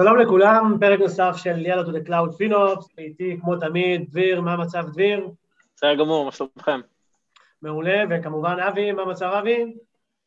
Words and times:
שלום 0.00 0.18
לכולם, 0.18 0.76
פרק 0.80 1.00
נוסף 1.00 1.34
של 1.36 1.66
יאללה 1.66 1.82
to 1.82 1.86
the 1.86 2.08
cloud 2.08 2.36
פינופס, 2.36 2.88
איתי 2.98 3.36
כמו 3.40 3.56
תמיד, 3.56 4.10
דביר, 4.10 4.40
מה 4.40 4.52
המצב 4.52 4.84
דביר? 4.92 5.28
בסדר 5.76 5.94
גמור, 5.94 6.24
מה 6.24 6.32
שלומכם? 6.32 6.80
מעולה, 7.62 8.02
וכמובן 8.10 8.56
אבי, 8.68 8.92
מה 8.92 9.02
המצב 9.02 9.26
אבי? 9.26 9.74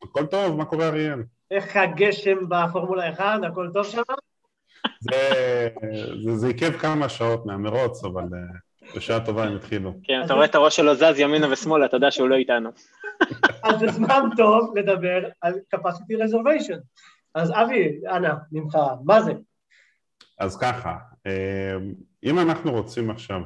הכל 0.04 0.26
טוב, 0.26 0.58
מה 0.58 0.66
קורה 0.66 0.88
אריאל? 0.88 1.24
איך 1.52 1.76
הגשם 1.76 2.38
בפורמולה 2.50 3.10
1, 3.10 3.40
הכל 3.48 3.70
טוב 3.74 3.84
שם? 3.84 4.01
זה, 4.99 5.70
זה, 6.24 6.36
זה 6.36 6.47
עיכב 6.47 6.72
כמה 6.72 7.10
שעות 7.10 7.46
מהמרוץ, 7.46 8.04
אבל 8.04 8.24
uh, 8.24 8.96
בשעה 8.97 9.26
טובה 9.26 9.44
הם 9.44 9.56
התחילו. 9.56 9.94
כן, 10.04 10.22
אתה 10.26 10.34
רואה 10.34 10.46
את 10.46 10.56
הראש 10.56 10.76
שלו 10.76 10.96
זז 10.96 11.20
ימינה 11.20 11.52
ושמאלה, 11.52 11.86
אתה 11.86 11.97
יודע 11.97 12.12
שהוא 12.12 12.29
לא 12.29 12.36
איתנו. 12.36 12.70
אז 13.63 13.79
זה 13.79 13.88
זמן 13.88 14.29
טוב 14.38 14.78
לדבר 14.78 15.24
על 15.42 15.54
capacity 15.76 16.13
reservation. 16.23 16.80
אז 17.36 17.52
אבי, 17.52 17.99
אנא, 18.09 18.34
ממך, 18.52 18.77
מה 19.04 19.22
זה? 19.22 19.34
אז 20.40 20.58
ככה, 20.58 20.98
אם 22.23 22.40
אנחנו 22.40 22.72
רוצים 22.72 23.09
עכשיו 23.09 23.41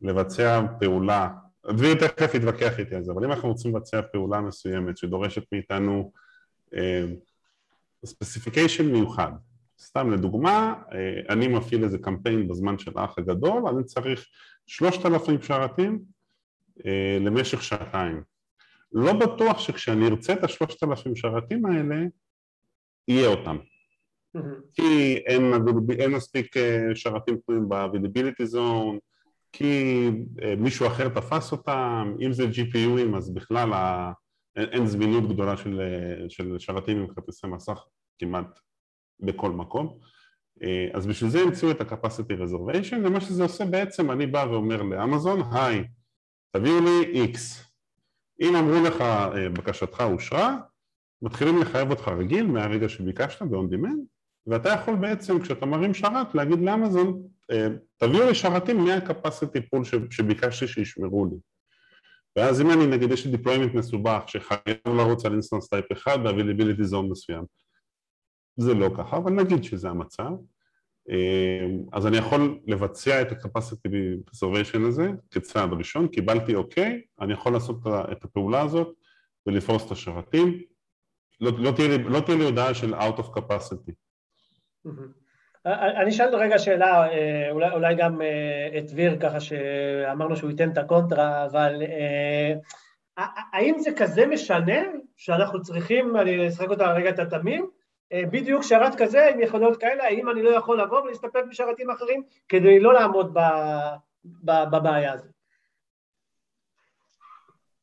לבצע 0.00 0.62
פעולה, 0.80 1.28
דביר 1.66 1.94
תכף 1.94 2.34
יתווכח 2.34 2.78
איתי 2.78 2.94
על 2.94 3.04
זה, 3.04 3.12
אבל 3.12 3.24
אם 3.24 3.32
אנחנו 3.32 3.48
רוצים 3.48 3.76
לבצע 3.76 4.02
פעולה 4.12 4.40
מסוימת 4.40 4.96
שדורשת 4.96 5.42
מאיתנו 5.52 6.12
ספציפיקיישן 8.04 8.92
מיוחד, 8.92 9.32
סתם 9.78 10.10
לדוגמה, 10.10 10.74
אני 11.28 11.48
מפעיל 11.48 11.84
איזה 11.84 11.98
קמפיין 11.98 12.48
בזמן 12.48 12.78
של 12.78 12.98
האח 12.98 13.18
הגדול, 13.18 13.68
אני 13.68 13.84
צריך 13.84 14.26
שלושת 14.66 15.06
אלפים 15.06 15.42
שרתים 15.42 16.02
למשך 17.20 17.62
שעתיים. 17.62 18.22
לא 18.92 19.12
בטוח 19.12 19.58
שכשאני 19.58 20.06
ארצה 20.06 20.32
את 20.32 20.44
השלושת 20.44 20.82
אלפים 20.82 21.16
שרתים 21.16 21.66
האלה, 21.66 21.96
יהיה 23.08 23.28
אותם. 23.28 23.56
כי 24.74 25.16
אין, 25.26 25.52
אין 25.98 26.10
מספיק 26.10 26.54
שרתים 26.94 27.36
פנויים 27.46 27.68
ב-availability 27.68 28.54
zone, 28.54 28.98
כי 29.52 30.10
מישהו 30.58 30.86
אחר 30.86 31.08
תפס 31.08 31.52
אותם, 31.52 32.14
אם 32.20 32.32
זה 32.32 32.44
GPUים 32.44 33.16
אז 33.16 33.34
בכלל 33.34 33.72
ה... 33.72 34.12
אין 34.56 34.86
זמינות 34.86 35.28
גדולה 35.28 35.56
של, 35.56 35.80
של 36.28 36.58
שרתים 36.58 36.98
עם 36.98 37.06
כרטיסי 37.14 37.46
מסך 37.46 37.78
כמעט 38.18 38.58
בכל 39.20 39.50
מקום. 39.50 39.98
אז 40.92 41.06
בשביל 41.06 41.30
זה 41.30 41.40
המציאו 41.40 41.70
את 41.70 41.80
ה-capacity 41.80 42.32
reservation, 42.32 42.96
ומה 43.04 43.20
שזה 43.20 43.42
עושה 43.42 43.64
בעצם, 43.64 44.10
אני 44.10 44.26
בא 44.26 44.46
ואומר 44.50 44.82
לאמזון, 44.82 45.40
היי, 45.52 45.84
תביאו 46.56 46.80
לי 46.80 47.24
X. 47.32 47.38
אם 48.40 48.56
אמרו 48.56 48.84
לך 48.86 49.04
בקשתך 49.52 50.00
אושרה, 50.00 50.56
מתחילים 51.22 51.58
לחייב 51.62 51.90
אותך 51.90 52.08
רגיל 52.08 52.46
מהרגע 52.46 52.88
שביקשת 52.88 53.42
ב-on 53.42 53.74
demand 53.74 54.12
ואתה 54.46 54.68
יכול 54.68 54.94
בעצם 54.94 55.40
כשאתה 55.40 55.66
מרים 55.66 55.94
שרת 55.94 56.34
להגיד 56.34 56.58
לאמזון 56.58 57.22
תביאו 57.96 58.26
לי 58.26 58.34
שרתים 58.34 58.84
מה-capacity 58.84 59.58
pool 59.74 59.84
שביקשתי 60.10 60.68
שישמרו 60.68 61.26
לי. 61.26 61.36
ואז 62.36 62.60
אם 62.60 62.70
אני 62.70 62.86
נגיד 62.86 63.10
יש 63.10 63.26
לי 63.26 63.36
deployment 63.36 63.76
מסובך 63.76 64.22
שחייב 64.26 64.78
לרוץ 64.86 65.24
על 65.24 65.32
instance 65.32 65.78
type 65.78 65.92
1 65.92 66.20
ב-availability 66.20 66.96
מסוים. 67.10 67.44
זה 68.56 68.74
לא 68.74 68.90
ככה 68.96 69.16
אבל 69.16 69.32
נגיד 69.32 69.64
שזה 69.64 69.88
המצב. 69.88 70.30
אז 71.92 72.06
אני 72.06 72.16
יכול 72.16 72.58
לבצע 72.66 73.22
את 73.22 73.32
ה-capacity 73.32 74.86
הזה 74.86 75.10
כצעד 75.30 75.72
ראשון, 75.72 76.08
קיבלתי 76.08 76.54
אוקיי, 76.54 77.02
אני 77.20 77.32
יכול 77.32 77.52
לעשות 77.52 77.76
את 78.12 78.24
הפעולה 78.24 78.60
הזאת 78.60 78.88
ולפרוס 79.46 79.86
את 79.86 79.90
השרתים. 79.90 80.62
לא, 81.40 81.52
לא, 81.58 81.70
תהיה 81.70 81.88
לי, 81.88 82.04
לא 82.04 82.20
תהיה 82.20 82.38
לי 82.38 82.44
הודעה 82.44 82.74
של 82.74 82.94
out 82.94 83.18
of 83.18 83.38
capacity. 83.38 83.92
אני 85.66 86.10
אשאל 86.10 86.36
רגע 86.36 86.58
שאלה, 86.58 87.06
אולי, 87.50 87.70
אולי 87.70 87.94
גם 87.94 88.20
את 88.78 88.86
דביר 88.90 89.16
ככה 89.20 89.40
שאמרנו 89.40 90.36
שהוא 90.36 90.50
ייתן 90.50 90.70
את 90.70 90.78
הקונטרה, 90.78 91.44
אבל 91.44 91.82
האם 93.52 93.78
זה 93.78 93.90
כזה 93.98 94.26
משנה 94.26 94.80
שאנחנו 95.16 95.62
צריכים, 95.62 96.16
אני 96.16 96.48
אשחק 96.48 96.68
אותה 96.68 96.92
רגע 96.92 97.10
את 97.10 97.18
התמים, 97.18 97.70
בדיוק 98.14 98.62
שרת 98.62 98.92
כזה 98.98 99.28
עם 99.28 99.40
יכולות 99.40 99.80
כאלה, 99.80 100.04
האם 100.04 100.30
אני 100.30 100.42
לא 100.42 100.50
יכול 100.50 100.80
לבוא 100.80 101.00
ולהסתפק 101.00 101.42
בשרתים 101.50 101.90
אחרים 101.90 102.22
כדי 102.48 102.80
לא 102.80 102.94
לעמוד 102.94 103.36
בבעיה 104.44 105.12
הזאת? 105.12 105.30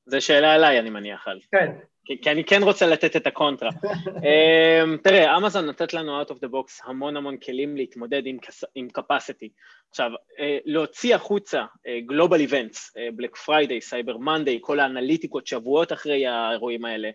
זו 0.06 0.22
שאלה 0.22 0.56
אליי, 0.56 0.80
אני 0.80 0.90
מניח. 0.90 1.28
כן. 1.52 1.76
כי, 2.10 2.22
כי 2.22 2.32
אני 2.32 2.44
כן 2.44 2.64
רוצה 2.64 2.88
לתת 2.88 3.16
את 3.16 3.28
הקונטרה. 3.28 3.70
um, 3.70 4.98
תראה, 5.04 5.38
אמזון 5.38 5.66
נותנת 5.66 5.94
לנו 5.94 6.22
out 6.22 6.26
of 6.26 6.36
the 6.36 6.48
box 6.48 6.90
המון 6.90 7.18
המון 7.18 7.38
כלים 7.38 7.78
להתמודד 7.78 8.22
עם, 8.26 8.38
עם 8.76 8.88
capacity. 8.98 9.50
עכשיו, 9.90 10.12
uh, 10.12 10.42
להוציא 10.66 11.16
החוצה 11.16 11.64
uh, 11.64 12.12
global 12.12 12.50
events, 12.50 12.78
uh, 12.78 13.22
Black 13.22 13.38
Friday, 13.46 13.90
Cyber 13.90 14.18
Monday, 14.18 14.60
כל 14.62 14.80
האנליטיקות 14.80 15.48
שבועות 15.48 15.92
אחרי 15.92 16.28
האירועים 16.28 16.86
האלה, 16.86 17.10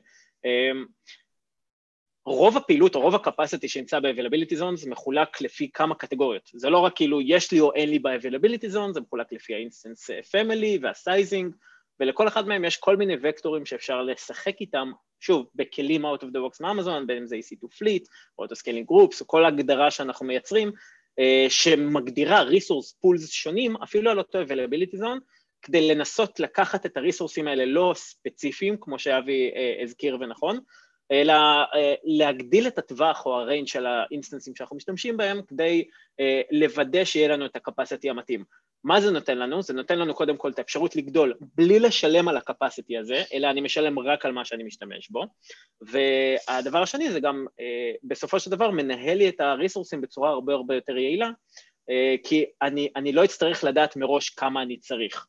um, 0.46 0.86
רוב 2.26 2.56
הפעילות 2.56 2.94
או 2.94 3.00
רוב 3.00 3.14
ה-capacity 3.14 3.68
שנמצא 3.68 4.00
ב-availability 4.00 4.60
zone 4.60 4.76
זה 4.76 4.90
מחולק 4.90 5.40
לפי 5.40 5.70
כמה 5.74 5.94
קטגוריות. 5.94 6.50
זה 6.54 6.70
לא 6.70 6.78
רק 6.78 6.96
כאילו 6.96 7.20
יש 7.20 7.52
לי 7.52 7.60
או 7.60 7.72
אין 7.74 7.90
לי 7.90 7.98
ב-availability 7.98 8.74
zone, 8.74 8.92
זה 8.92 9.00
מחולק 9.00 9.32
לפי 9.32 9.54
ה-instance 9.54 10.10
family 10.30 10.82
וה-sizing, 10.82 11.46
ולכל 12.00 12.28
אחד 12.28 12.48
מהם 12.48 12.64
יש 12.64 12.76
כל 12.76 12.96
מיני 12.96 13.16
וקטורים 13.22 13.66
שאפשר 13.66 14.02
לשחק 14.02 14.60
איתם, 14.60 14.92
שוב, 15.20 15.46
בכלים 15.54 16.06
out 16.06 16.18
of 16.18 16.26
the 16.26 16.38
box 16.38 16.56
מאמזון, 16.60 17.06
בין 17.06 17.16
אם 17.16 17.26
זה 17.26 17.36
EC2 17.36 17.66
fleet, 17.66 18.04
או 18.38 18.44
auto-scaling 18.44 18.90
groups, 18.92 19.20
או 19.20 19.26
כל 19.26 19.44
הגדרה 19.44 19.90
שאנחנו 19.90 20.26
מייצרים, 20.26 20.72
שמגדירה 21.48 22.42
resource 22.42 22.94
pools 23.04 23.26
שונים, 23.26 23.76
אפילו 23.76 24.10
על 24.10 24.18
אותו 24.18 24.42
availability 24.42 24.96
zone, 24.96 25.20
כדי 25.62 25.88
לנסות 25.88 26.40
לקחת 26.40 26.86
את 26.86 26.96
הריסורסים 26.96 27.48
האלה 27.48 27.64
לא 27.64 27.92
ספציפיים, 27.96 28.76
כמו 28.80 28.98
שאבי 28.98 29.50
הזכיר 29.82 30.16
ונכון, 30.20 30.60
אלא 31.12 31.34
להגדיל 32.04 32.66
את 32.66 32.78
הטווח 32.78 33.26
או 33.26 33.40
ה 33.40 33.44
range 33.44 33.66
של 33.66 33.86
האינסטנסים 33.86 34.56
שאנחנו 34.56 34.76
משתמשים 34.76 35.16
בהם 35.16 35.42
כדי 35.42 35.84
לוודא 36.50 37.04
שיהיה 37.04 37.28
לנו 37.28 37.46
את 37.46 37.56
ה 37.56 37.62
capacity 37.62 38.10
המתאים. 38.10 38.44
מה 38.84 39.00
זה 39.00 39.10
נותן 39.10 39.38
לנו? 39.38 39.62
זה 39.62 39.72
נותן 39.72 39.98
לנו 39.98 40.14
קודם 40.14 40.36
כל 40.36 40.50
את 40.50 40.58
האפשרות 40.58 40.96
לגדול 40.96 41.34
בלי 41.54 41.78
לשלם 41.78 42.28
על 42.28 42.36
ה 42.36 42.43
capacity 42.43 42.98
הזה, 42.98 43.22
אלא 43.34 43.50
אני 43.50 43.60
משלם 43.60 43.98
רק 43.98 44.26
על 44.26 44.32
מה 44.32 44.44
שאני 44.44 44.64
משתמש 44.64 45.10
בו. 45.10 45.24
והדבר 45.80 46.82
השני 46.82 47.10
זה 47.10 47.20
גם 47.20 47.46
בסופו 48.04 48.40
של 48.40 48.50
דבר 48.50 48.70
מנהל 48.70 49.18
לי 49.18 49.28
את 49.28 49.40
הריסורסים 49.40 50.00
בצורה 50.00 50.30
הרבה 50.30 50.54
הרבה 50.54 50.74
יותר 50.74 50.96
יעילה, 50.96 51.30
כי 52.24 52.44
אני, 52.62 52.88
אני 52.96 53.12
לא 53.12 53.24
אצטרך 53.24 53.64
לדעת 53.64 53.96
מראש 53.96 54.30
כמה 54.30 54.62
אני 54.62 54.76
צריך. 54.76 55.26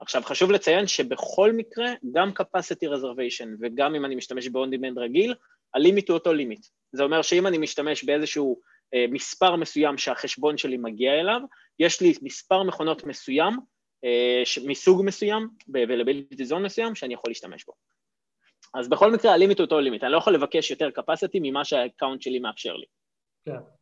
עכשיו 0.00 0.22
חשוב 0.22 0.50
לציין 0.50 0.86
שבכל 0.86 1.52
מקרה 1.52 1.86
גם 2.12 2.30
capacity 2.40 2.88
reservation 2.94 3.48
וגם 3.60 3.94
אם 3.94 4.04
אני 4.04 4.14
משתמש 4.14 4.48
ב-on 4.48 4.68
demand 4.68 5.00
רגיל, 5.00 5.34
ה 5.74 5.80
limit 5.80 6.08
הוא 6.08 6.18
אותו 6.18 6.32
limit. 6.32 6.66
זה 6.92 7.02
אומר 7.02 7.22
שאם 7.22 7.46
אני 7.46 7.58
משתמש 7.58 8.04
באיזשהו 8.04 8.60
אה, 8.94 9.04
מספר 9.10 9.56
מסוים 9.56 9.98
שהחשבון 9.98 10.58
שלי 10.58 10.76
מגיע 10.76 11.20
אליו, 11.20 11.40
יש 11.78 12.00
לי 12.00 12.12
מספר 12.22 12.62
מכונות 12.62 13.04
מסוים, 13.04 13.58
אה, 14.04 14.42
מסוג 14.66 15.02
מסוים, 15.04 15.48
ב-availability 15.68 16.50
zone 16.50 16.58
מסוים, 16.58 16.94
שאני 16.94 17.14
יכול 17.14 17.30
להשתמש 17.30 17.64
בו. 17.64 17.72
אז 18.74 18.88
בכל 18.88 19.12
מקרה 19.12 19.32
ה 19.32 19.36
limit 19.36 19.58
הוא 19.58 19.64
אותו 19.64 19.80
limit, 19.80 20.04
אני 20.04 20.12
לא 20.12 20.18
יכול 20.18 20.34
לבקש 20.34 20.70
יותר 20.70 20.88
capacity 20.98 21.38
ממה 21.42 21.64
שה 21.64 21.81
account 21.81 22.22
שלי 22.22 22.38
מאפשר 22.38 22.76
לי. 22.76 22.86
כן. 23.44 23.79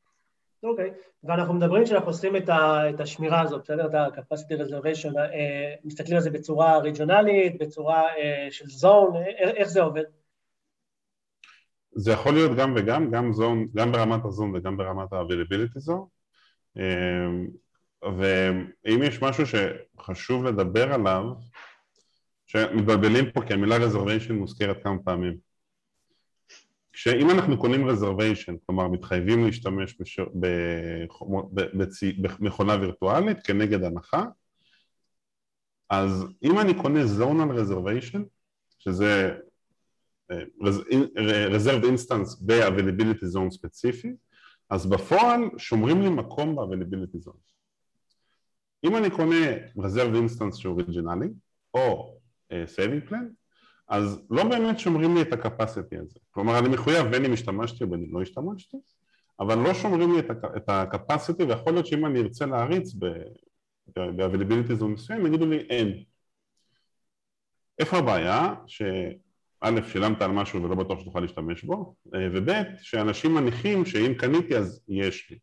אוקיי, 0.62 0.90
ואנחנו 1.24 1.54
מדברים 1.54 1.86
שאנחנו 1.86 2.08
עושים 2.08 2.36
את, 2.36 2.48
ה, 2.48 2.90
את 2.90 3.00
השמירה 3.00 3.40
הזאת, 3.40 3.62
בסדר? 3.62 3.86
את 3.86 3.94
ה-capacity 3.94 4.60
reservation, 4.60 5.18
אה, 5.18 5.74
מסתכלים 5.84 6.16
על 6.16 6.22
זה 6.22 6.30
בצורה 6.30 6.78
ריג'ונלית, 6.78 7.58
בצורה 7.58 8.02
אה, 8.02 8.48
של 8.50 8.66
זון, 8.66 9.16
איך, 9.16 9.50
איך 9.56 9.68
זה 9.68 9.82
עובד? 9.82 10.02
זה 11.92 12.12
יכול 12.12 12.34
להיות 12.34 12.56
גם 12.56 12.74
וגם, 12.76 13.10
גם, 13.10 13.32
זון, 13.32 13.66
גם 13.74 13.92
ברמת 13.92 14.24
הזון 14.24 14.56
וגם 14.56 14.76
ברמת 14.76 15.12
ה-availability 15.12 15.90
zone 15.90 16.08
ואם 18.02 19.02
יש 19.02 19.22
משהו 19.22 19.44
שחשוב 19.46 20.44
לדבר 20.44 20.92
עליו, 20.92 21.24
שמתבלבלים 22.46 23.30
פה 23.30 23.40
כי 23.42 23.54
המילה 23.54 23.76
reservation 23.76 24.32
מוזכרת 24.32 24.82
כמה 24.82 24.98
פעמים 25.04 25.47
שאם 27.00 27.30
אנחנו 27.30 27.58
קונים 27.58 27.88
reservation, 27.88 28.52
כלומר 28.66 28.88
מתחייבים 28.88 29.44
להשתמש 29.46 29.96
בש... 30.00 30.20
במכונה 32.40 32.76
וירטואלית 32.80 33.46
כנגד 33.46 33.82
הנחה, 33.82 34.24
אז 35.90 36.24
אם 36.42 36.58
אני 36.58 36.82
קונה 36.82 37.00
zonal 37.04 37.50
reservation, 37.58 38.18
שזה 38.78 39.36
אה, 40.30 40.42
reserved 41.56 41.84
instance 41.84 42.36
ב-availability 42.46 43.36
zone 43.36 43.50
ספציפי, 43.50 44.12
אז 44.70 44.86
בפועל 44.86 45.40
שומרים 45.58 46.02
לי 46.02 46.08
מקום 46.08 46.56
ב-availability 46.56 47.28
zone. 47.28 47.40
אם 48.84 48.96
אני 48.96 49.10
קונה 49.10 49.56
reserved 49.78 50.14
instance 50.14 50.56
שהוא 50.56 50.72
אוריג'ינלי, 50.72 51.28
או 51.74 52.18
uh, 52.52 53.10
plan, 53.10 53.47
אז 53.88 54.22
לא 54.30 54.44
באמת 54.44 54.78
שומרים 54.78 55.14
לי 55.14 55.22
את 55.22 55.32
הקפסיטי 55.32 55.98
הזה. 55.98 56.18
כלומר, 56.30 56.58
אני 56.58 56.68
מחויב 56.68 57.06
בין 57.06 57.24
אם 57.24 57.32
השתמשתי 57.32 57.84
ובין 57.84 58.04
אם 58.08 58.14
לא 58.16 58.22
השתמשתי, 58.22 58.76
אבל 59.40 59.58
לא 59.58 59.74
שומרים 59.74 60.12
לי 60.12 60.18
את 60.56 60.68
ה-capacity, 60.68 61.44
ויכול 61.48 61.72
להיות 61.72 61.86
שאם 61.86 62.06
אני 62.06 62.20
ארצה 62.20 62.46
להריץ 62.46 62.94
ב-availability 62.94 64.74
זו 64.74 64.88
מסוים, 64.88 65.26
יגידו 65.26 65.46
לי 65.46 65.56
אין. 65.56 66.02
איפה 67.78 67.98
הבעיה? 67.98 68.54
שא', 68.66 69.10
שילמת 69.88 70.22
על 70.22 70.30
משהו 70.30 70.62
ולא 70.62 70.74
בטוח 70.74 71.00
שתוכל 71.00 71.20
להשתמש 71.20 71.64
בו, 71.64 71.94
וב', 72.06 72.50
שאנשים 72.82 73.34
מניחים 73.34 73.84
שאם 73.84 74.14
קניתי 74.14 74.56
אז 74.56 74.80
יש 74.88 75.30
לי, 75.30 75.38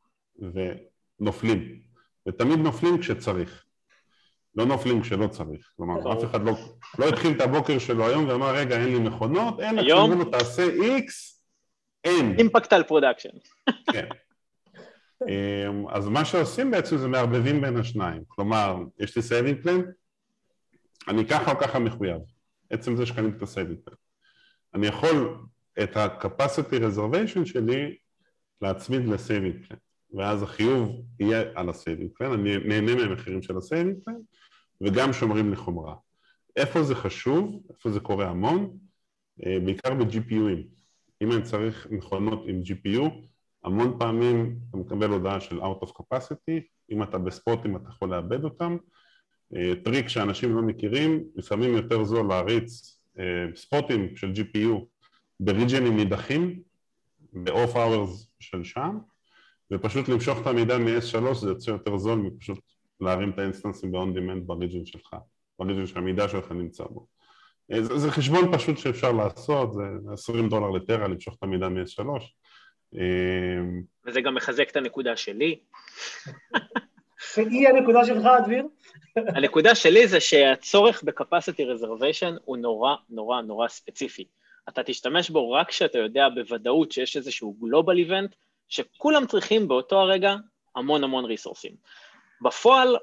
ונופלים, 1.19 1.79
ותמיד 2.27 2.59
נופלים 2.59 2.97
כשצריך. 2.97 3.65
לא 4.55 4.65
נופלים 4.65 5.01
כשלא 5.01 5.27
צריך, 5.27 5.71
כלומר 5.77 6.13
אף 6.13 6.23
אחד 6.23 6.43
לא, 6.43 6.53
לא 6.99 7.09
התחיל 7.09 7.31
את 7.31 7.41
הבוקר 7.41 7.79
שלו 7.79 8.07
היום 8.07 8.27
ואמר 8.27 8.55
רגע 8.55 8.75
אין 8.75 8.85
לי 8.85 8.99
מכונות, 8.99 9.59
אין, 9.59 9.79
היום 9.79 10.11
לו 10.11 10.25
תעשה 10.25 10.63
איקס, 10.63 11.41
אין. 12.03 12.35
impact 12.39 12.73
על 12.73 12.83
production. 12.83 13.29
כן. 13.93 14.07
אמ, 15.27 15.87
אז 15.89 16.07
מה 16.07 16.25
שעושים 16.25 16.71
בעצם 16.71 16.97
זה 16.97 17.07
מערבבים 17.07 17.61
בין 17.61 17.77
השניים, 17.77 18.23
כלומר 18.27 18.77
יש 18.99 19.15
לי 19.15 19.21
saving 19.21 19.61
plan, 19.61 19.81
אני 21.07 21.27
ככה 21.27 21.51
או 21.51 21.57
ככה 21.57 21.79
מחויב, 21.79 22.21
עצם 22.69 22.95
זה 22.95 23.05
שקניתי 23.05 23.37
את 23.37 23.41
ה 23.41 23.47
saving 23.47 23.79
plan. 23.85 23.95
אני 24.73 24.87
יכול 24.87 25.37
את 25.83 25.97
ה-capacity 25.97 26.73
reservation 26.73 27.45
שלי 27.45 27.97
להצמיד 28.61 29.05
ל 29.05 29.14
saving 29.14 29.65
plan, 29.67 29.77
ואז 30.15 30.43
החיוב 30.43 31.01
יהיה 31.19 31.43
על 31.55 31.69
ה 31.69 31.75
saving 31.75 32.09
plan, 32.15 32.31
אני 32.31 32.57
נהנה 32.57 32.95
מהמחירים 32.95 33.41
של 33.41 33.57
ה 33.57 33.63
saving 33.63 33.97
plan, 34.05 34.15
וגם 34.81 35.13
שומרים 35.13 35.53
לי 35.53 35.64
חומרה. 35.64 35.95
איפה 36.55 36.83
זה 36.83 36.95
חשוב, 36.95 37.61
איפה 37.69 37.89
זה 37.89 37.99
קורה 37.99 38.29
המון? 38.29 38.77
אה, 39.45 39.57
בעיקר 39.65 39.93
ב-GPUים. 39.93 40.75
אם 41.21 41.31
אני 41.31 41.41
צריך 41.41 41.87
מכונות 41.91 42.43
עם 42.47 42.61
GPU, 42.65 43.09
המון 43.63 43.99
פעמים 43.99 44.59
אתה 44.69 44.77
מקבל 44.77 45.09
הודעה 45.09 45.39
של 45.39 45.61
out 45.61 45.83
of 45.85 45.89
capacity, 45.89 46.61
אם 46.91 47.03
אתה 47.03 47.17
בספוטים 47.17 47.75
אתה 47.75 47.89
יכול 47.89 48.09
לאבד 48.09 48.43
אותם. 48.43 48.77
אה, 49.55 49.73
טריק 49.83 50.07
שאנשים 50.07 50.55
לא 50.55 50.61
מכירים, 50.61 51.23
לפעמים 51.35 51.73
יותר 51.73 52.03
זול 52.03 52.27
להריץ 52.27 52.99
אה, 53.19 53.45
ספוטים 53.55 54.15
של 54.15 54.31
GPU 54.31 54.85
בריג'נים 55.39 55.97
נידחים, 55.97 56.59
ב-off 57.33 57.75
hours 57.75 58.27
של 58.39 58.63
שם, 58.63 58.97
ופשוט 59.71 60.09
למשוך 60.09 60.41
את 60.41 60.47
המידע 60.47 60.77
מ-S3 60.77 61.33
זה 61.33 61.49
יוצא 61.49 61.71
יותר 61.71 61.97
זול 61.97 62.19
מפשוט 62.19 62.59
להרים 63.01 63.29
את 63.29 63.39
האינסטנסים 63.39 63.91
ב-on 63.91 64.17
demand 64.17 64.41
ב 64.45 64.51
region 64.51 64.85
שלך, 64.85 65.15
ב 65.59 65.63
region 65.63 65.85
שהמידע 65.85 66.27
שלך 66.27 66.51
נמצא 66.51 66.83
בו. 66.83 67.07
אה, 67.71 67.83
זה, 67.83 67.97
זה 67.97 68.11
חשבון 68.11 68.57
פשוט 68.57 68.77
שאפשר 68.77 69.11
לעשות, 69.11 69.73
זה 69.73 69.81
20 70.13 70.49
דולר 70.49 70.69
לטרה 70.69 71.07
למשוך 71.07 71.35
את 71.37 71.43
המידע 71.43 71.69
מ-S3. 71.69 72.05
אה, 72.95 73.01
וזה 74.05 74.21
גם 74.21 74.35
מחזק 74.35 74.69
את 74.69 74.75
הנקודה 74.75 75.17
שלי. 75.17 75.59
שהיא 77.33 77.67
הנקודה 77.67 78.05
שלך, 78.05 78.27
דביר? 78.45 78.67
הנקודה 79.15 79.75
שלי 79.75 80.07
זה 80.07 80.19
שהצורך 80.19 81.03
ב-capacity 81.03 81.61
reservation 81.61 82.39
הוא 82.45 82.57
נורא 82.57 82.95
נורא 83.09 83.41
נורא 83.41 83.67
ספציפי. 83.67 84.25
אתה 84.69 84.83
תשתמש 84.83 85.29
בו 85.29 85.51
רק 85.51 85.69
כשאתה 85.69 85.97
יודע 85.97 86.29
בוודאות 86.29 86.91
שיש 86.91 87.17
איזשהו 87.17 87.53
גלובל 87.61 87.97
איבנט, 87.97 88.35
שכולם 88.69 89.27
צריכים 89.27 89.67
באותו 89.67 89.99
הרגע 89.99 90.35
המון 90.75 91.03
המון 91.03 91.25
ריסורסים. 91.25 91.75
בפועל, 92.41 92.97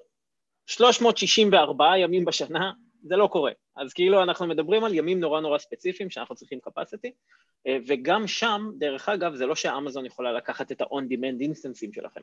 364 0.67 1.99
ימים 1.99 2.25
בשנה, 2.25 2.73
זה 3.03 3.17
לא 3.17 3.26
קורה. 3.26 3.53
אז 3.76 3.93
כאילו 3.93 4.23
אנחנו 4.23 4.47
מדברים 4.47 4.85
על 4.85 4.94
ימים 4.94 5.20
נורא 5.20 5.41
נורא 5.41 5.59
ספציפיים 5.59 6.11
שאנחנו 6.11 6.35
צריכים 6.35 6.59
capacity, 6.69 7.11
אה, 7.67 7.76
וגם 7.87 8.26
שם, 8.26 8.70
דרך 8.79 9.09
אגב, 9.09 9.35
זה 9.35 9.47
לא 9.47 9.55
שאמזון 9.55 10.06
יכולה 10.06 10.32
לקחת 10.32 10.73
את 10.73 10.81
ה-on-demand 10.81 11.43
instances 11.43 11.94
שלכם. 11.94 12.20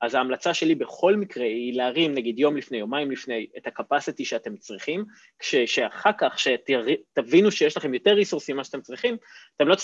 אז 0.00 0.14
ההמלצה 0.14 0.54
שלי 0.54 0.74
בכל 0.74 1.16
מקרה 1.16 1.44
היא 1.44 1.74
להרים 1.74 2.14
נגיד 2.14 2.38
יום 2.38 2.56
לפני, 2.56 2.78
יומיים 2.78 3.10
לפני, 3.10 3.46
את 3.56 3.66
ה-capacity 3.66 4.24
שאתם 4.24 4.56
צריכים, 4.56 5.04
כשאחר 5.38 6.10
כך, 6.18 6.38
שתבינו 6.38 7.50
שיש 7.50 7.76
לכם 7.76 7.94
יותר 7.94 8.10
ריסורסים 8.10 8.56
ממה 8.56 8.64
שאתם 8.64 8.80
צריכים, 8.80 9.16
אתם 9.56 9.68
לא 9.68 9.74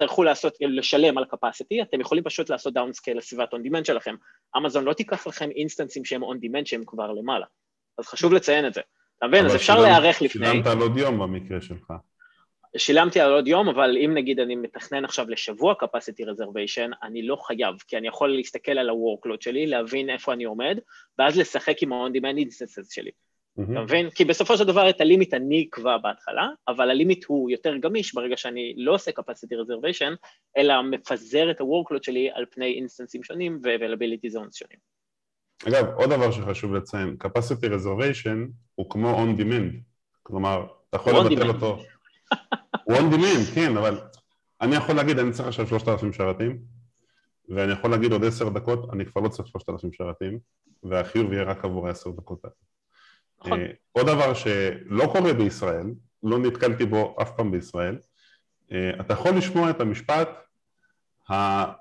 תצטרכו 0.00 0.22
לעשות, 0.22 0.56
לשלם 0.60 1.18
על 1.18 1.24
capacity, 1.24 1.82
אתם 1.82 2.00
יכולים 2.00 2.24
פשוט 2.24 2.50
לעשות 2.50 2.74
downscale 2.74 3.18
לסביבת 3.18 3.54
on 3.54 3.56
demand 3.56 3.84
שלכם. 3.84 4.14
אמזון 4.56 4.84
לא 4.84 4.92
תיקח 4.92 5.26
לכם 5.26 5.50
אינסטנסים 5.50 6.04
שהם 6.04 6.24
on 6.24 6.36
demand 6.36 6.64
שהם 6.64 6.82
כבר 6.86 7.12
למעלה. 7.12 7.46
אז 7.98 8.06
חשוב 8.06 8.32
לציין 8.32 8.66
את 8.66 8.74
זה. 8.74 8.80
אתה 9.18 9.26
מבין? 9.26 9.46
אז 9.46 9.56
אפשר 9.56 9.80
להיערך 9.80 10.22
לפני. 10.22 10.46
שילמת 10.46 10.66
על 10.66 10.78
עוד 10.78 10.96
יום 10.96 11.18
במקרה 11.18 11.60
שלך. 11.60 11.92
שילמתי 12.76 13.20
על 13.20 13.32
עוד 13.32 13.48
יום, 13.48 13.68
אבל 13.68 13.96
אם 14.04 14.14
נגיד 14.14 14.40
אני 14.40 14.56
מתכנן 14.56 15.04
עכשיו 15.04 15.30
לשבוע 15.30 15.74
capacity 15.84 16.24
reservation, 16.26 16.96
אני 17.02 17.22
לא 17.22 17.36
חייב, 17.36 17.74
כי 17.88 17.96
אני 17.96 18.08
יכול 18.08 18.36
להסתכל 18.36 18.78
על 18.78 18.88
ה-workload 18.88 19.40
שלי, 19.40 19.66
להבין 19.66 20.10
איפה 20.10 20.32
אני 20.32 20.44
עומד, 20.44 20.78
ואז 21.18 21.38
לשחק 21.38 21.82
עם 21.82 21.92
ה-on-demand 21.92 22.38
instances 22.46 22.94
שלי. 22.94 23.10
אתה 23.64 23.80
מבין? 23.80 24.10
כי 24.10 24.24
בסופו 24.24 24.56
של 24.56 24.64
דבר 24.64 24.90
את 24.90 25.00
ה 25.00 25.06
limit 25.06 25.34
אני 25.34 25.66
אקבע 25.68 25.98
בהתחלה, 25.98 26.48
אבל 26.68 26.90
ה 26.90 26.96
limit 26.96 27.24
הוא 27.24 27.50
יותר 27.50 27.76
גמיש 27.76 28.14
ברגע 28.14 28.36
שאני 28.36 28.74
לא 28.76 28.94
עושה 28.94 29.10
capacity 29.10 29.54
reservation, 29.54 30.16
אלא 30.56 30.82
מפזר 30.82 31.50
את 31.50 31.60
ה-workload 31.60 32.02
שלי 32.02 32.30
על 32.34 32.44
פני 32.50 32.74
אינסטנסים 32.74 33.24
שונים 33.24 33.60
ו-availability 33.62 34.36
zones 34.36 34.58
שונים. 34.58 34.78
אגב, 35.68 35.86
עוד 35.94 36.10
דבר 36.10 36.30
שחשוב 36.30 36.74
לציין, 36.74 37.16
capacity 37.24 37.66
reservation 37.66 38.50
הוא 38.74 38.90
כמו 38.90 39.24
on 39.24 39.40
demand, 39.40 39.76
כלומר, 40.22 40.66
אתה 40.88 40.96
יכול 40.96 41.12
לבטל 41.12 41.48
אותו. 41.48 41.78
הוא 42.84 42.96
on 42.96 43.14
demand, 43.14 43.54
כן, 43.54 43.76
אבל 43.76 44.00
אני 44.60 44.76
יכול 44.76 44.94
להגיד, 44.94 45.18
אני 45.18 45.32
צריך 45.32 45.48
עכשיו 45.48 45.66
3,000 45.66 46.12
שרתים, 46.12 46.58
ואני 47.48 47.72
יכול 47.72 47.90
להגיד 47.90 48.12
עוד 48.12 48.24
10 48.24 48.48
דקות, 48.48 48.90
אני 48.92 49.06
כבר 49.06 49.20
לא 49.20 49.28
צריך 49.28 49.48
3,000 49.48 49.92
שרתים, 49.92 50.38
והחיוב 50.82 51.32
יהיה 51.32 51.44
רק 51.44 51.64
עבור 51.64 51.88
ה-10 51.88 52.10
דקות 52.16 52.44
האלה. 52.44 52.54
נכון. 53.44 53.60
אה, 53.60 53.66
עוד 53.92 54.06
דבר 54.06 54.34
שלא 54.34 55.06
קורה 55.12 55.32
בישראל, 55.32 55.86
לא 56.22 56.38
נתקלתי 56.38 56.84
בו 56.84 57.16
אף 57.22 57.30
פעם 57.36 57.50
בישראל, 57.50 57.96
אה, 58.72 58.90
אתה 59.00 59.12
יכול 59.12 59.36
לשמוע 59.36 59.70
את 59.70 59.80
המשפט 59.80 60.28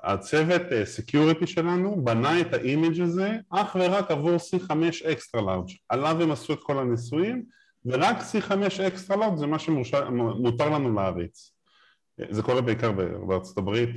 הצוות 0.04 0.62
security 0.84 1.42
אה, 1.42 1.48
שלנו 1.48 2.04
בנה 2.04 2.42
את 2.42 2.54
ה 2.54 2.62
image 2.62 3.02
הזה 3.02 3.32
אך 3.50 3.78
ורק 3.80 4.12
עבור 4.12 4.36
C5 4.36 4.72
extra 5.12 5.42
large 5.42 5.70
עליו 5.90 6.22
הם 6.22 6.32
עשו 6.32 6.54
את 6.54 6.60
כל 6.64 6.80
הניסויים 6.80 7.44
ורק 7.86 8.18
C5 8.18 8.52
extra 8.88 9.18
large 9.18 9.36
זה 9.36 9.48
מה 9.48 9.60
שמותר 9.60 10.70
לנו 10.70 10.94
להריץ. 10.94 11.52
זה 12.30 12.42
קורה 12.42 12.62
בעיקר 12.62 12.92
בארצות 13.28 13.58
הברית, 13.58 13.90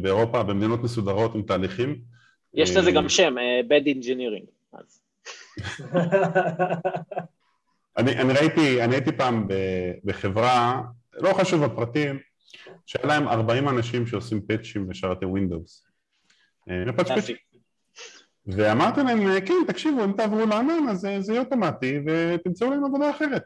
באירופה, 0.00 0.42
במדינות 0.42 0.82
מסודרות 0.82 1.34
עם 1.34 1.42
תהליכים. 1.42 2.00
יש 2.54 2.76
לזה 2.76 2.90
גם 2.90 3.08
שם, 3.08 3.34
Bad 3.68 3.86
Engineering. 3.86 4.46
אז 4.72 5.05
אני, 7.98 8.16
אני, 8.18 8.32
ראיתי, 8.32 8.84
אני 8.84 8.94
הייתי 8.94 9.12
פעם 9.12 9.48
בחברה, 10.04 10.82
לא 11.12 11.32
חשוב 11.32 11.62
הפרטים, 11.62 12.18
שהיה 12.86 13.06
להם 13.06 13.28
40 13.28 13.68
אנשים 13.68 14.06
שעושים 14.06 14.40
פאצ'ים 14.40 14.88
ווינדוס. 15.22 15.86
אה, 16.70 16.84
ואמרתי 18.46 19.00
להם, 19.02 19.40
כן, 19.46 19.54
תקשיבו, 19.66 20.04
אם 20.04 20.12
תעברו 20.12 20.46
לענן 20.46 20.88
אז 20.90 21.08
זה 21.20 21.32
יהיה 21.32 21.42
אוטומטי 21.42 22.00
ותמצאו 22.06 22.70
להם 22.70 22.84
עבודה 22.84 23.10
אחרת. 23.10 23.42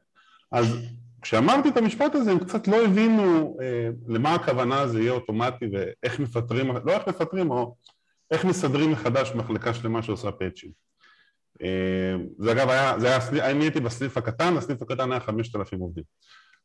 אז 0.52 0.76
כשאמרתי 1.22 1.68
את 1.68 1.76
המשפט 1.76 2.14
הזה 2.14 2.30
הם 2.30 2.38
קצת 2.38 2.68
לא 2.68 2.84
הבינו 2.84 3.56
אה, 3.62 3.88
למה 4.08 4.34
הכוונה 4.34 4.86
זה 4.88 5.00
יהיה 5.00 5.12
אוטומטי 5.12 5.64
ואיך 5.72 6.20
מפטרים, 6.20 6.76
לא 6.84 6.92
איך 6.92 7.08
מפטרים, 7.08 7.50
או 7.50 7.76
איך 8.30 8.44
מסדרים 8.44 8.92
מחדש 8.92 9.32
מחלקה 9.34 9.74
שלמה 9.74 10.02
שעושה 10.02 10.32
פאצ'ים. 10.32 10.89
אה, 11.62 12.16
זה 12.38 12.52
אגב 12.52 12.68
היה, 12.68 12.98
זה 12.98 13.06
היה, 13.08 13.50
אני 13.50 13.64
הייתי 13.64 13.80
בסניף 13.80 14.16
הקטן, 14.16 14.56
הסניף 14.56 14.82
הקטן 14.82 15.12
היה 15.12 15.20
5,000 15.20 15.80
עובדים. 15.80 16.04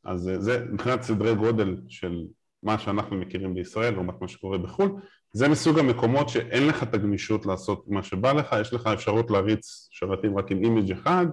אז 0.03 0.29
אה, 0.29 0.39
זה 0.39 0.65
מבחינת 0.71 1.01
סדרי 1.01 1.35
גודל 1.35 1.77
של 1.87 2.23
מה 2.63 2.79
שאנחנו 2.79 3.17
מכירים 3.17 3.53
בישראל 3.53 3.93
לעומת 3.93 4.21
מה 4.21 4.27
שקורה 4.27 4.57
בחו"ל, 4.57 4.91
זה 5.33 5.47
מסוג 5.47 5.79
המקומות 5.79 6.29
שאין 6.29 6.67
לך 6.67 6.83
את 6.83 6.93
הגמישות 6.93 7.45
לעשות 7.45 7.85
מה 7.87 8.03
שבא 8.03 8.33
לך, 8.33 8.55
יש 8.61 8.73
לך 8.73 8.87
אפשרות 8.87 9.31
להריץ 9.31 9.87
שרתים 9.91 10.37
רק 10.37 10.51
עם 10.51 10.63
image 10.63 10.91
אחד 10.91 11.25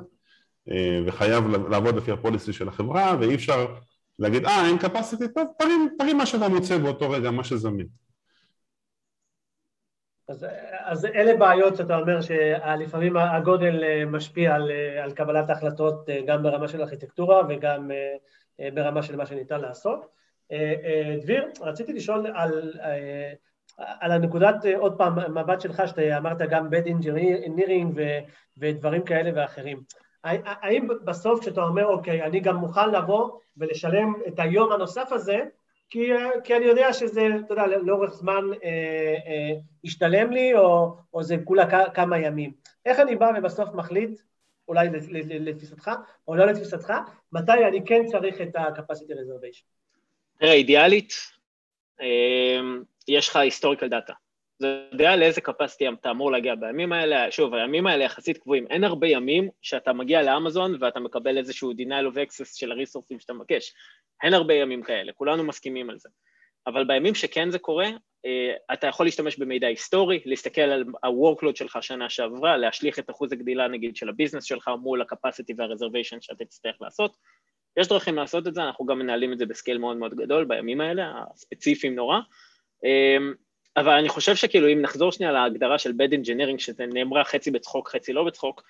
אה, 0.71 1.01
וחייב 1.07 1.45
לעבוד 1.49 1.97
לפי 1.97 2.13
הפוליסי 2.13 2.53
של 2.53 2.69
החברה 2.69 3.17
ואי 3.21 3.35
אפשר 3.35 3.67
להגיד 4.19 4.45
אה 4.45 4.67
אין 4.67 4.77
capacity, 4.77 5.29
טוב 5.35 5.47
תרים, 5.59 5.89
תרים 5.99 6.19
מה 6.19 6.27
שאתה 6.27 6.49
מוצא 6.49 6.79
באותו 6.79 7.11
רגע, 7.11 7.31
מה 7.31 7.45
שזמין 7.45 7.87
אז, 10.33 10.47
אז 10.85 11.05
אלה 11.05 11.37
בעיות 11.37 11.77
שאתה 11.77 11.97
אומר 11.99 12.21
שלפעמים 12.21 13.17
הגודל 13.17 13.85
אה, 13.85 14.05
משפיע 14.07 14.55
על, 14.55 14.71
אה, 14.71 15.05
על 15.05 15.13
קבלת 15.13 15.51
ההחלטות 15.51 16.11
אה, 16.11 16.21
גם 16.27 16.43
ברמה 16.43 16.69
של 16.69 16.81
ארכיטקטורה 16.81 17.43
וגם 17.49 17.91
ברמה 18.75 19.03
של 19.03 19.17
מה 19.17 19.27
שניתן 19.27 19.61
לעשות. 19.61 20.07
דביר, 21.23 21.49
רציתי 21.61 21.93
לשאול 21.93 22.27
על, 22.35 22.73
על 23.77 24.13
הנקודת, 24.13 24.55
עוד 24.77 24.99
פעם, 24.99 25.35
מבט 25.35 25.61
שלך, 25.61 25.83
שאתה 25.87 26.19
אמרת 26.19 26.39
גם 26.39 26.69
bad 26.69 26.87
engineering 26.87 27.99
ודברים 28.59 29.03
כאלה 29.03 29.31
ואחרים. 29.35 29.83
האם 30.25 30.89
בסוף 31.05 31.41
כשאתה 31.41 31.63
אומר, 31.63 31.87
אוקיי, 31.87 32.23
אני 32.23 32.41
גם 32.41 32.57
מוכן 32.57 32.91
לבוא 32.91 33.31
ולשלם 33.57 34.15
את 34.29 34.39
היום 34.39 34.73
הנוסף 34.73 35.13
הזה, 35.13 35.41
כי, 35.93 36.11
כי 36.45 36.57
אני 36.57 36.65
יודע 36.65 36.93
שזה, 36.93 37.29
אתה 37.47 37.55
יודע, 37.55 37.67
לאורך 37.67 38.15
זמן 38.15 38.45
אה, 38.65 38.69
אה, 39.27 39.51
ישתלם 39.85 40.31
לי, 40.31 40.55
או, 40.55 40.97
או 41.15 41.23
זה 41.23 41.37
כולה 41.45 41.91
כמה 41.91 42.19
ימים. 42.19 42.53
איך 42.87 42.99
אני 42.99 43.17
בא 43.17 43.33
ובסוף 43.39 43.69
מחליט, 43.75 44.21
אולי 44.69 44.89
לתפיסתך, 45.41 45.91
או 46.29 46.37
לא 46.37 46.47
לתפיסתך, 46.47 46.93
מתי 47.33 47.65
אני 47.69 47.85
כן 47.87 48.07
צריך 48.07 48.41
את 48.41 48.57
ה-capacity 48.57 49.13
reservation? 49.13 49.65
תראה, 50.39 50.53
אידיאלית, 50.53 51.13
אה, 52.01 52.61
יש 53.09 53.29
לך 53.29 53.37
historical 53.37 53.91
data. 53.91 54.13
אתה 54.65 54.95
יודע 54.95 55.17
לאיזה 55.17 55.41
capacity 55.49 55.95
אתה 56.01 56.11
אמור 56.11 56.33
להגיע 56.33 56.55
בימים 56.55 56.93
האלה, 56.93 57.31
שוב, 57.31 57.55
הימים 57.55 57.87
האלה 57.87 58.05
יחסית 58.05 58.39
קבועים, 58.39 58.67
אין 58.71 58.85
הרבה 58.85 59.07
ימים 59.07 59.49
שאתה 59.63 59.93
מגיע 59.93 60.23
לאמזון 60.23 60.77
ואתה 60.81 61.01
מקבל 61.01 61.39
איזשהו 61.39 61.73
denial 61.73 62.15
of 62.15 62.17
access 62.17 62.59
של 62.59 62.73
הריסורסים 62.73 63.21
שאתה 63.21 63.33
מבקש, 63.33 63.75
אין 64.23 64.35
הרבה 64.35 64.55
ימים 64.55 64.83
כאלה, 64.83 65.13
כולנו 65.13 65.45
מסכימים 65.45 65.91
על 65.91 65.99
זה. 65.99 66.09
אבל 66.67 66.85
בימים 66.85 67.15
שכן 67.15 67.51
זה 67.51 67.59
קורה, 67.59 67.87
אה, 68.27 68.55
אתה 68.73 68.87
יכול 68.87 69.07
להשתמש 69.07 69.37
במידע 69.37 69.67
היסטורי, 69.67 70.21
להסתכל 70.25 70.61
על 70.61 70.85
ה-workload 71.03 71.57
שלך 71.57 71.79
שנה 71.81 72.11
שעברה, 72.11 72.57
להשליך 72.57 72.99
את 72.99 73.11
אחוז 73.11 73.33
הגדילה 73.33 73.69
נגיד 73.69 73.97
של 73.97 74.09
הביזנס 74.09 74.45
שלך 74.45 74.71
מול 74.83 75.03
ה-capacity 75.03 75.55
וה-reservation 75.57 76.17
שאתה 76.21 76.45
תצטרך 76.45 76.77
לעשות. 76.81 77.17
יש 77.77 77.89
דרכים 77.89 78.17
לעשות 78.17 78.47
את 78.47 78.55
זה, 78.55 78.63
אנחנו 78.63 78.87
גם 78.87 78.99
מנהלים 78.99 79.33
את 79.33 79.39
זה 79.39 79.47
בסקייל 79.47 79.79
מאוד 79.79 79.97
מאוד 79.97 80.15
גדול 80.15 80.45
בימים 80.45 80.81
האלה, 80.81 81.13
הספציפיים 81.35 81.95
נורא. 81.95 82.19
אבל 83.77 83.93
אני 83.93 84.09
חושב 84.09 84.37
שכאילו 84.37 84.69
אם 84.69 84.83
נחזור 84.83 85.13
שנייה 85.13 85.33
להגדרה 85.33 85.79
של 85.79 85.91
bad 85.91 86.13
engineering, 86.13 86.59
שזה 86.59 86.87
נאמרה 86.87 87.25
חצי 87.25 87.51
בצחוק, 87.51 87.89
חצי 87.89 88.13
לא 88.13 88.25
בצחוק, 88.25 88.63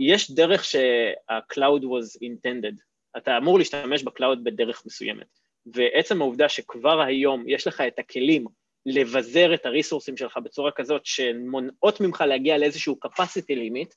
יש 0.00 0.30
דרך 0.30 0.64
שה-cloud 0.64 1.82
was 1.82 2.18
intended. 2.24 2.80
אתה 3.16 3.36
אמור 3.36 3.58
להשתמש 3.58 4.02
ב 4.02 4.09
cloud 4.09 4.44
בדרך 4.44 4.82
מסוימת. 4.86 5.26
ועצם 5.66 6.22
העובדה 6.22 6.48
שכבר 6.48 7.00
היום 7.00 7.44
יש 7.48 7.66
לך 7.66 7.80
את 7.80 7.98
הכלים 7.98 8.44
לבזר 8.86 9.54
את 9.54 9.66
הריסורסים 9.66 10.16
שלך 10.16 10.38
בצורה 10.44 10.70
כזאת 10.70 11.06
שמונעות 11.06 12.00
ממך 12.00 12.20
להגיע 12.20 12.58
לאיזשהו 12.58 12.98
capacity 13.06 13.50
limit, 13.50 13.94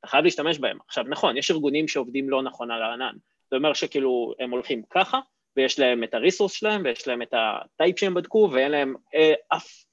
אתה 0.00 0.06
חייב 0.06 0.24
להשתמש 0.24 0.58
בהם. 0.58 0.78
עכשיו 0.88 1.04
נכון, 1.08 1.36
יש 1.36 1.50
ארגונים 1.50 1.88
שעובדים 1.88 2.30
לא 2.30 2.42
נכון 2.42 2.70
על 2.70 2.82
הענן, 2.82 3.14
זה 3.50 3.56
אומר 3.56 3.72
שכאילו 3.72 4.34
הם 4.40 4.50
הולכים 4.50 4.82
ככה, 4.90 5.20
ויש 5.56 5.78
להם 5.78 6.04
את 6.04 6.14
ה 6.14 6.18
resource 6.18 6.52
שלהם, 6.52 6.82
ויש 6.84 7.08
להם 7.08 7.22
את 7.22 7.34
ה 7.34 7.47
type 7.47 7.98
שהם 7.98 8.14
בדקו, 8.14 8.48
ואין 8.52 8.72
להם 8.72 8.94
אה, 9.14 9.34
אף, 9.48 9.85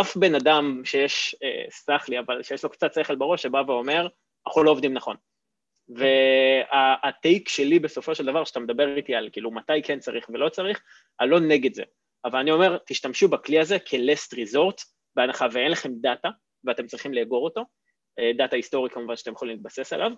אף 0.00 0.16
בן 0.16 0.34
אדם 0.34 0.82
שיש, 0.84 1.36
אה, 1.42 1.64
סלח 1.70 2.08
לי, 2.08 2.18
אבל 2.18 2.42
שיש 2.42 2.64
לו 2.64 2.70
קצת 2.70 2.94
שכל 2.94 3.14
בראש, 3.14 3.42
שבא 3.42 3.62
ואומר, 3.66 4.08
אנחנו 4.46 4.62
לא 4.62 4.70
עובדים 4.70 4.94
נכון. 4.94 5.16
וה 5.88 6.41
take 6.41 7.48
שלי 7.48 7.78
בסופו 7.78 8.14
של 8.14 8.26
דבר, 8.26 8.44
שאתה 8.44 8.60
מדבר 8.60 8.96
איתי 8.96 9.14
על 9.14 9.28
כאילו 9.32 9.50
מתי 9.50 9.82
כן 9.82 9.98
צריך 9.98 10.26
ולא 10.28 10.48
צריך, 10.48 10.82
אני 11.20 11.30
לא 11.30 11.40
נגד 11.40 11.74
זה. 11.74 11.82
אבל 12.24 12.38
אני 12.38 12.50
אומר, 12.50 12.78
תשתמשו 12.86 13.28
בכלי 13.28 13.58
הזה 13.58 13.78
כ-last 13.84 14.34
resort, 14.34 14.84
בהנחה 15.16 15.46
ואין 15.52 15.72
לכם 15.72 15.92
דאטה, 16.00 16.28
ואתם 16.64 16.86
צריכים 16.86 17.14
לאגור 17.14 17.44
אותו, 17.44 17.64
דאטה 18.36 18.56
היסטורי 18.56 18.90
כמובן 18.90 19.16
שאתם 19.16 19.32
יכולים 19.32 19.56
להתבסס 19.56 19.92
עליו, 19.92 20.10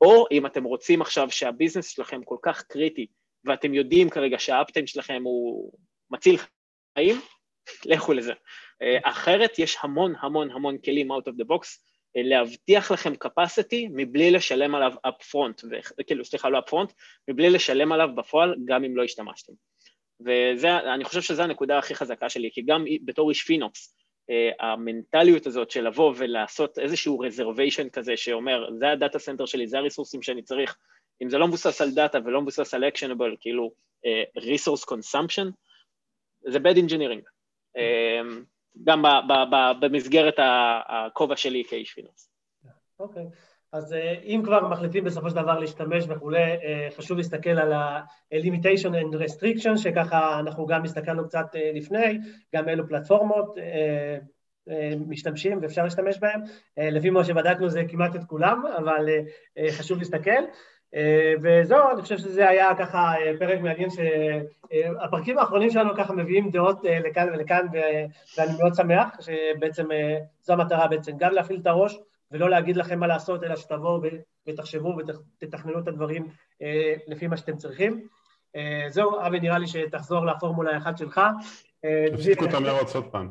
או 0.00 0.26
אם 0.30 0.46
אתם 0.46 0.64
רוצים 0.64 1.02
עכשיו 1.02 1.30
שה 1.30 1.46
business 1.46 1.88
שלכם 1.88 2.24
כל 2.24 2.36
כך 2.42 2.62
קריטי, 2.62 3.06
ואתם 3.44 3.74
יודעים 3.74 4.10
כרגע 4.10 4.38
שה 4.38 4.54
uptime 4.54 4.86
שלכם 4.86 5.22
הוא 5.24 5.72
מציל 6.10 6.36
חיים, 6.94 7.20
לכו 7.84 8.12
לזה. 8.12 8.32
אחרת 9.02 9.58
יש 9.58 9.76
המון 9.80 10.14
המון 10.20 10.50
המון 10.50 10.78
כלים 10.78 11.12
out 11.12 11.24
of 11.24 11.32
the 11.42 11.44
box, 11.44 11.78
להבטיח 12.16 12.92
לכם 12.92 13.12
capacity 13.24 13.88
מבלי 13.90 14.30
לשלם 14.30 14.74
עליו 14.74 14.92
upfront, 15.06 15.66
כאילו 16.06 16.24
סליחה 16.24 16.48
לא 16.48 16.58
upfront, 16.58 16.92
מבלי 17.28 17.50
לשלם 17.50 17.92
עליו 17.92 18.08
בפועל 18.16 18.56
גם 18.64 18.84
אם 18.84 18.96
לא 18.96 19.04
השתמשתם. 19.04 19.52
ואני 20.60 21.04
חושב 21.04 21.22
שזו 21.22 21.42
הנקודה 21.42 21.78
הכי 21.78 21.94
חזקה 21.94 22.28
שלי, 22.28 22.50
כי 22.52 22.62
גם 22.62 22.84
בתור 23.04 23.30
איש 23.30 23.42
FinOps, 23.42 23.94
אה, 24.30 24.50
המנטליות 24.60 25.46
הזאת 25.46 25.70
של 25.70 25.86
לבוא 25.86 26.14
ולעשות 26.16 26.78
איזשהו 26.78 27.22
reservation 27.24 27.90
כזה 27.92 28.16
שאומר, 28.16 28.68
זה 28.78 28.90
ה 28.90 28.96
data 28.96 29.18
center 29.18 29.46
שלי, 29.46 29.66
זה 29.66 29.78
הריסורסים 29.78 30.22
שאני 30.22 30.42
צריך, 30.42 30.76
אם 31.22 31.28
זה 31.28 31.38
לא 31.38 31.48
מבוסס 31.48 31.80
על 31.80 31.90
דאטה 31.90 32.18
ולא 32.24 32.40
מבוסס 32.40 32.74
על 32.74 32.84
actionable, 32.84 33.36
כאילו 33.40 33.72
resource 34.38 34.84
consumption, 34.90 35.50
זה 36.50 36.58
bad 36.58 36.76
engineering. 36.76 37.33
Uh, 37.76 38.44
גם 38.84 39.02
במסגרת 39.80 40.34
הכובע 40.88 41.36
שלי 41.36 41.62
כאיש 41.68 41.92
פיננס. 41.92 42.30
אוקיי. 42.98 43.24
אז 43.74 43.92
אה, 43.92 44.14
אם 44.24 44.40
כבר 44.44 44.68
מחליטים 44.68 45.04
בסופו 45.04 45.30
של 45.30 45.36
דבר 45.36 45.58
להשתמש 45.58 46.04
וכולי, 46.08 46.42
אה, 46.42 46.88
חשוב 46.96 47.16
להסתכל 47.16 47.50
על 47.50 47.72
ה-limitation 47.72 48.90
and 48.90 49.14
restriction, 49.14 49.76
שככה 49.76 50.40
אנחנו 50.40 50.66
גם 50.66 50.84
הסתכלנו 50.84 51.24
קצת 51.28 51.46
אה, 51.56 51.70
לפני, 51.74 52.18
גם 52.54 52.68
אילו 52.68 52.88
פלטפורמות 52.88 53.58
משתמשים 55.06 55.58
ואפשר 55.62 55.84
להשתמש 55.84 56.18
בהם. 56.18 56.40
לפי 56.76 57.10
מה 57.10 57.24
שבדקנו 57.24 57.68
זה 57.68 57.82
כמעט 57.88 58.16
את 58.16 58.24
כולם, 58.24 58.62
אבל 58.78 59.08
חשוב 59.70 59.98
להסתכל. 59.98 60.42
אה, 60.94 61.34
וזהו, 61.42 61.90
אני 61.92 62.02
חושב 62.02 62.18
שזה 62.18 62.48
היה 62.48 62.74
ככה 62.78 63.14
אה, 63.18 63.32
פרק 63.38 63.60
מעניין 63.60 63.88
שהפרקים 63.90 65.38
האחרונים 65.38 65.70
שלנו 65.70 65.94
ככה 65.96 66.12
מביאים 66.12 66.50
דעות 66.50 66.86
אה, 66.86 66.98
לכאן 66.98 67.28
ולכאן 67.32 67.66
ואני 68.36 68.52
מאוד 68.58 68.74
שמח 68.74 69.08
שבעצם 69.20 69.86
זו 70.40 70.52
המטרה 70.52 70.88
בעצם, 70.88 71.12
גם 71.16 71.32
להפעיל 71.32 71.60
את 71.60 71.66
הראש 71.66 71.98
ולא 72.30 72.50
להגיד 72.50 72.76
לכם 72.76 73.00
מה 73.00 73.06
לעשות, 73.06 73.44
אלא 73.44 73.56
שתבואו 73.56 74.00
ותחשבו 74.48 74.96
ותתכננו 74.98 75.78
את 75.78 75.88
הדברים 75.88 76.28
לפי 77.08 77.26
מה 77.26 77.36
שאתם 77.36 77.56
צריכים. 77.56 78.06
זהו, 78.88 79.26
אבי, 79.26 79.40
נראה 79.40 79.58
לי 79.58 79.66
שתחזור 79.66 80.26
לפורמולה 80.26 80.74
האחת 80.74 80.98
שלך. 80.98 81.20
תפסיקו 82.12 82.44
את 82.44 82.54
המרוץ 82.54 82.94
עוד 82.94 83.04
פעם. 83.10 83.30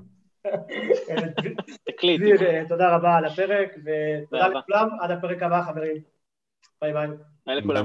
תקליט. 1.85 2.21
תודה 2.67 2.95
רבה 2.95 3.15
על 3.15 3.25
הפרק, 3.25 3.75
ותודה 3.77 4.47
לכולם, 4.47 4.89
עד 5.01 5.11
הפרק 5.11 5.43
הבא, 5.43 5.61
חברים. 5.61 5.97
ביי 6.81 6.93
ביי. 6.93 7.07
ביי 7.47 7.55
לכולם. 7.55 7.81